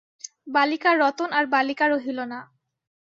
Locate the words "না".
2.23-2.39